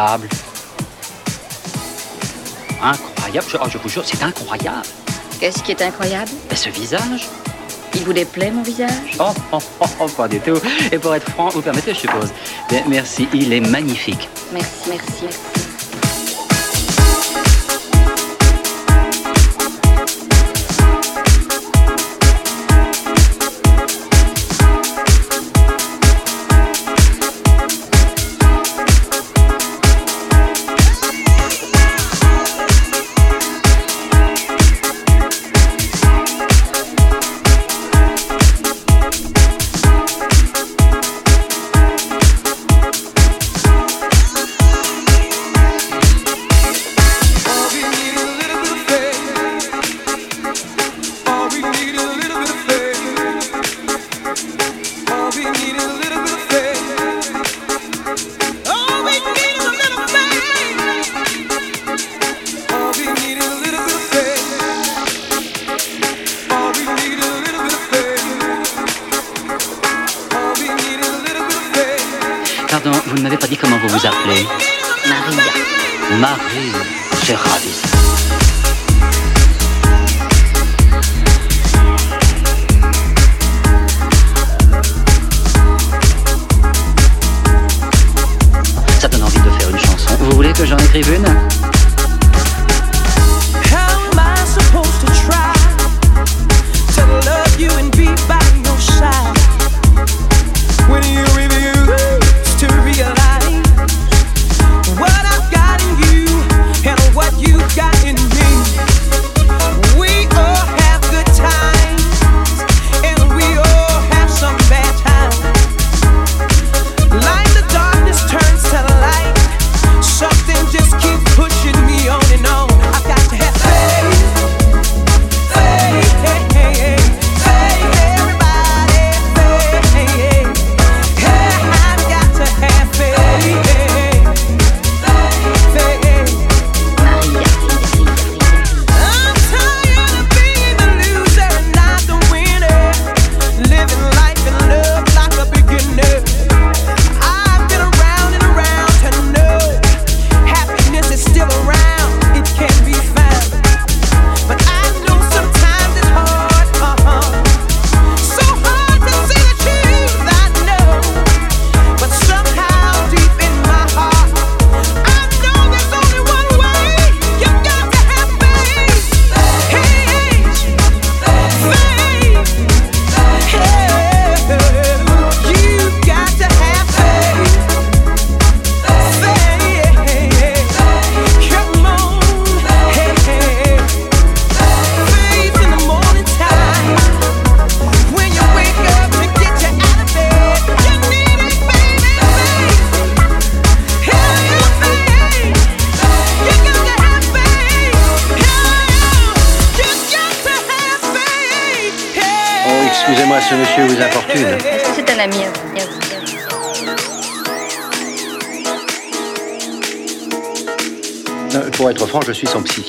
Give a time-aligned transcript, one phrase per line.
[0.00, 0.28] incroyable.
[2.82, 4.86] Incroyable, je, oh, je vous jure, c'est incroyable.
[5.38, 6.30] Qu'est-ce qui est incroyable?
[6.48, 7.28] Mais ce visage
[7.94, 9.16] Il vous déplaît, mon visage?
[9.18, 10.58] Oh, oh, oh, oh, pas du tout.
[10.92, 12.32] Et pour être franc, vous permettez, je suppose.
[12.68, 14.28] Bien, merci, il est magnifique.
[14.52, 15.49] Merci, merci, merci.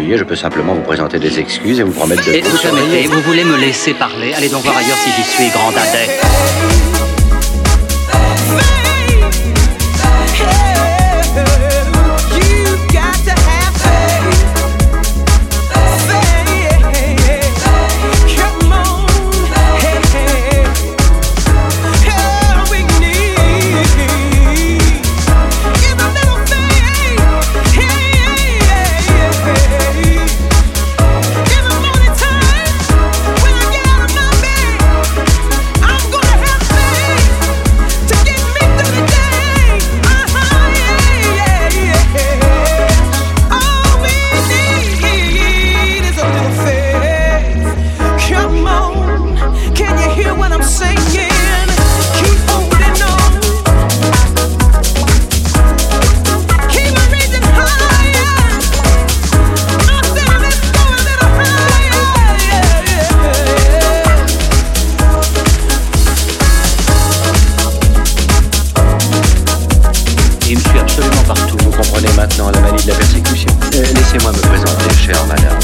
[0.00, 2.32] je peux simplement vous présenter des excuses et vous promettre de...
[2.32, 4.32] Et vous permettez, vous voulez me laisser parler?
[4.34, 5.72] Allez donc voir ailleurs si j'y suis, grand
[70.50, 71.56] Il je suis absolument partout.
[71.62, 73.48] Vous comprenez maintenant la manie de la persécution.
[73.76, 75.56] Euh, laissez-moi me présenter, chère madame.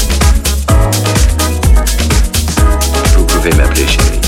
[3.17, 4.26] Vous pouvez m'appeler chérie.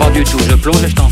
[0.00, 0.38] pas du tout.
[0.38, 1.08] Je plonge et je t'en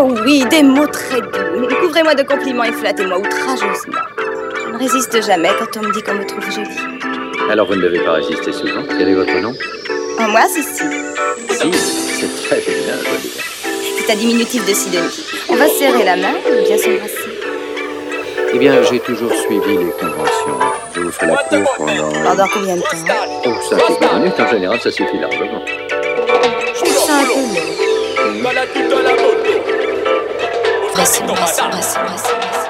[0.00, 1.36] adepte.
[2.16, 3.98] de compliments et flattez-moi outrageusement.
[4.66, 6.68] Je ne résiste jamais quand on me dit qu'on me trouve jolie.
[7.50, 8.82] Alors vous ne devez pas résister souvent.
[8.88, 9.52] Quel est votre nom?
[10.28, 10.84] Moi, c'est Si.
[11.48, 11.72] Si,
[12.20, 12.94] c'est très bien,
[13.98, 15.24] C'est un diminutif de Sidonie.
[15.48, 17.30] On va serrer la main ou bien s'embrasser
[18.52, 20.58] Eh bien, j'ai toujours suivi les conventions.
[20.94, 22.12] Je vous ferai la cour pendant...
[22.12, 23.46] Pendant combien de temps?
[23.46, 24.40] Oh, ça fait minutes.
[24.40, 25.62] En général, ça suffit largement.
[25.66, 27.80] Je trouve ça un peu long.
[31.00, 32.69] Mas, mas, mas, mas.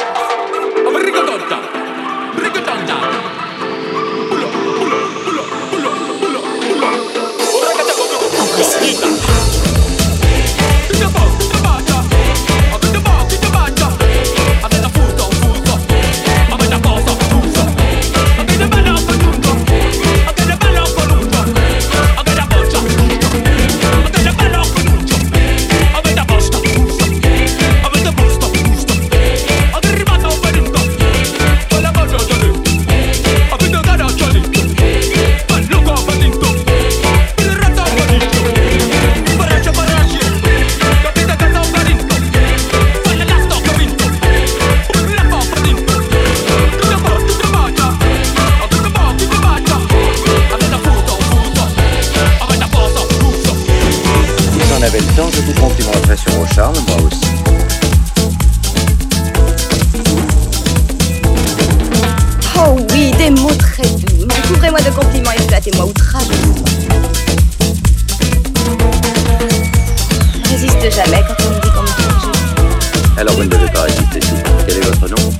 [70.91, 74.35] sait jamais quand on dit qu'on me Alors vous ne devez pas résister tout.
[74.67, 75.33] Quel est votre nom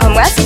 [0.00, 0.42] Ah moi c'est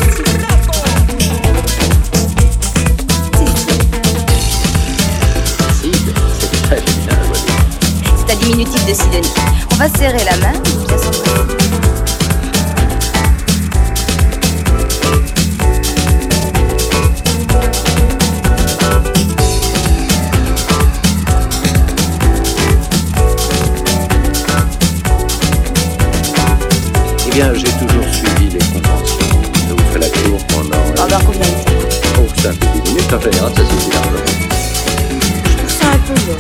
[8.17, 9.31] C'est un diminutif de Sidonie.
[9.73, 10.53] On va serrer la main,
[10.87, 11.62] bien s'embrasser.
[27.35, 29.17] Bien, j'ai toujours suivi les conventions.
[29.67, 30.77] Je vous fais la cour pendant.
[30.95, 31.41] Pendant combien
[32.19, 32.27] Oh,
[32.85, 34.19] minutes en général, ça suffit largement.
[35.47, 36.33] Je trouve ça un peu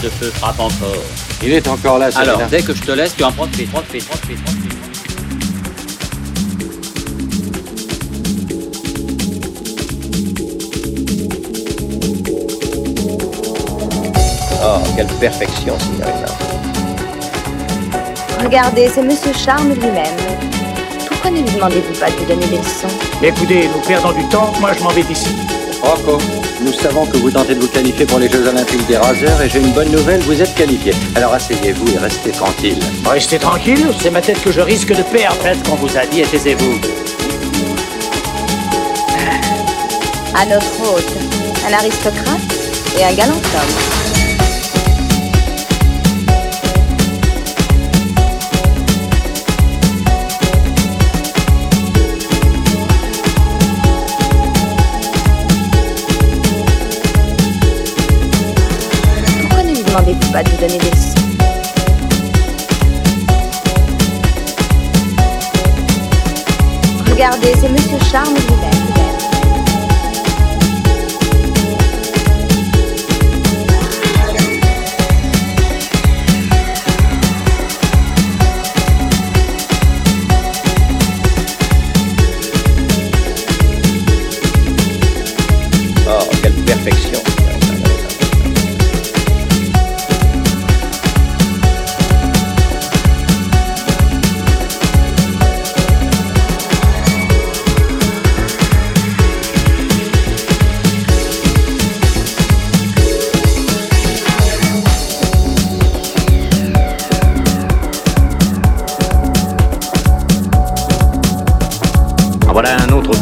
[0.00, 1.02] de feu frappe encore.
[1.42, 4.42] Il est encore là, Alors, dès que je te laisse, tu en profites, profites, profites,
[4.44, 4.72] profites.
[14.64, 16.26] Oh, quelle perfection, signorina.
[18.44, 20.16] Regardez, c'est Monsieur Charme lui-même.
[21.08, 22.88] Pourquoi ne lui demandez-vous pas de vous donner des leçons?
[23.22, 25.28] Écoutez, nous perdons du temps, moi je m'en vais d'ici.
[25.82, 26.18] Rocco,
[26.62, 29.48] nous savons que vous tentez de vous qualifier pour les Jeux Olympiques des raseurs et
[29.48, 30.92] j'ai une bonne nouvelle, vous êtes qualifié.
[31.14, 32.78] Alors asseyez-vous et restez tranquille.
[33.04, 35.40] Restez tranquille, c'est ma tête que je risque de perdre.
[35.42, 36.80] Faites qu'on vous a dit et taisez-vous.
[40.34, 41.12] À notre hôte,
[41.68, 42.40] un aristocrate
[42.98, 44.11] et un galant homme.
[59.92, 61.14] Demandez-vous pas de vous donner des leçons
[67.10, 68.71] Regardez, c'est Monsieur Charme lui-même.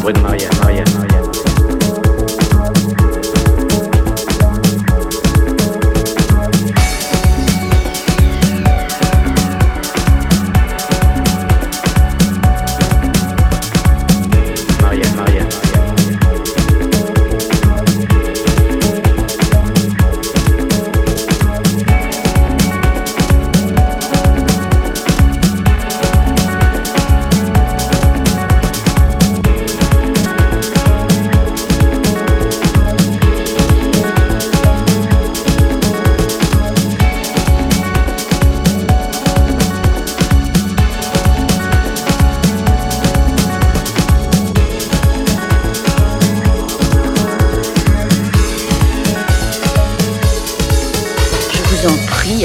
[0.01, 0.30] Voilà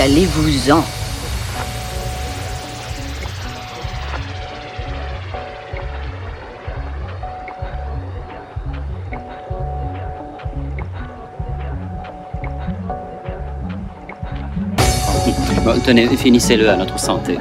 [0.01, 0.85] allez-vous-en.
[15.65, 15.81] Bon,
[16.17, 17.37] finissez-le à notre santé.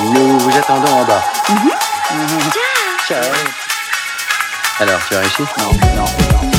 [0.00, 1.22] Nous vous attendons en bas.
[3.06, 3.22] Ciao.
[4.80, 5.42] Alors, tu as réussi?
[5.58, 6.04] Non, non,
[6.42, 6.57] non.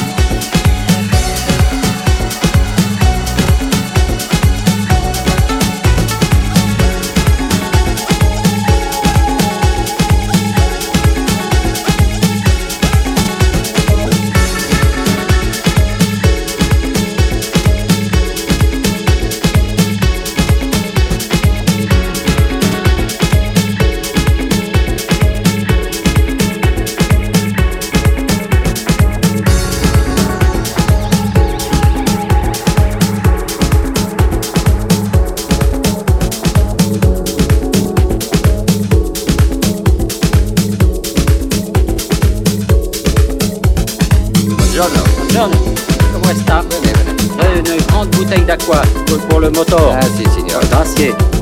[48.66, 49.96] quoi Cause pour le motor.
[50.00, 50.62] Ah, si, signor.
[50.70, 51.39] Gracias.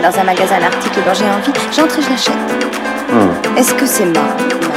[0.00, 2.34] dans un magasin l'article dont j'ai envie, j'entre et je l'achète.
[3.10, 3.56] Hmm.
[3.56, 4.67] Est-ce que c'est mort?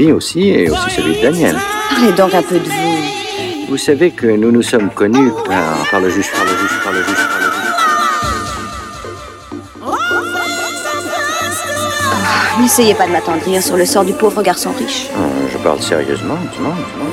[0.00, 1.56] Vie aussi, et aussi celui de Daniel.
[1.90, 2.96] Parlez donc un peu de vous.
[3.68, 6.92] Vous savez que nous nous sommes connus par, par le juge, par le juge, par
[6.92, 7.50] le juge, par le juge.
[12.62, 15.08] N'essayez pas de m'attendrir sur le sort du pauvre garçon riche.
[15.16, 17.10] Euh, Je parle sérieusement, doucement, doucement.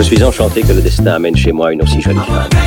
[0.00, 2.59] Je suis enchanté que le destin amène chez moi une aussi jolie femme.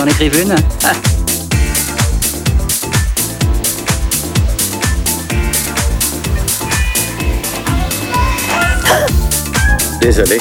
[0.00, 0.92] J'en écrive une Ah,
[10.00, 10.38] Désolé.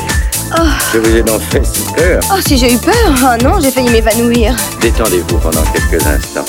[0.93, 2.21] Je vous ai donc fait si peur.
[2.31, 4.55] Oh, si j'ai eu peur Oh non, j'ai failli m'évanouir.
[4.81, 6.45] Détendez-vous pendant quelques instants.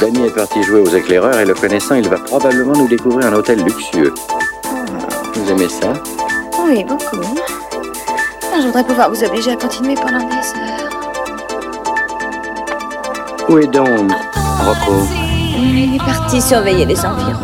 [0.00, 3.34] Danny est parti jouer aux éclaireurs et le connaissant, il va probablement nous découvrir un
[3.34, 4.12] hôtel luxueux.
[5.34, 5.92] Vous aimez ça?
[6.66, 7.20] Oui, beaucoup.
[8.52, 10.85] Ah, Je voudrais pouvoir vous obliger à continuer pendant des heures.
[13.48, 14.10] Où est donc
[14.64, 15.06] Rocco
[15.56, 17.40] Il est parti surveiller les environs.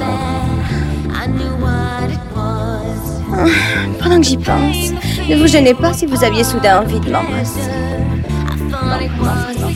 [1.14, 1.26] Ah,
[4.00, 4.90] Pendant que j'y pense,
[5.28, 7.60] ne vous gênez pas si vous aviez soudain envie de m'embrasser.
[8.68, 9.70] Non, non, vraiment.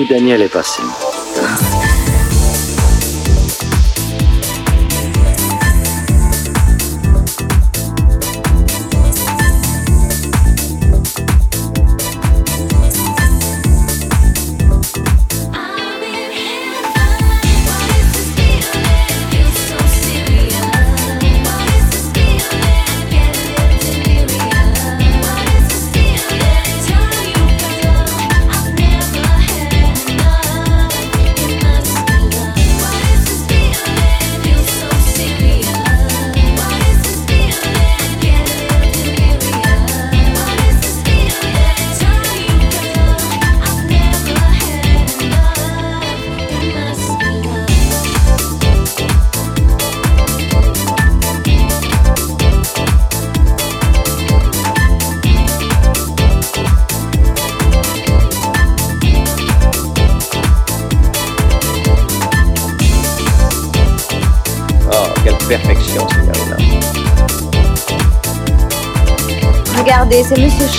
[0.00, 0.82] Daniel est passé.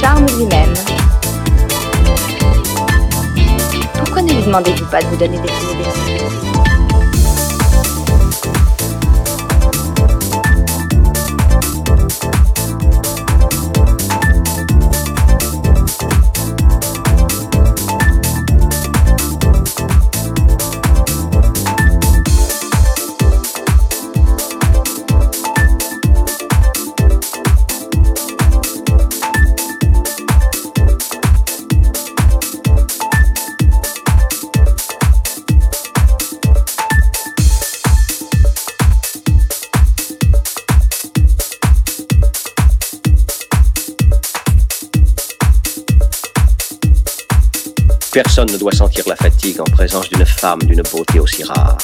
[0.03, 0.73] Lui-même.
[3.93, 6.82] Pourquoi ne lui demandez-vous pas de vous donner des idées
[48.13, 51.77] Personne ne doit sentir la fatigue en présence d'une femme d'une beauté aussi rare.